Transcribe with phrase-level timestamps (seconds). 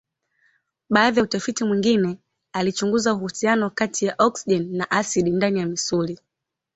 [0.89, 2.17] Baadhi ya utafiti mwingine
[2.53, 6.19] alichunguza uhusiano kati ya oksijeni na asidi ndani ya misuli.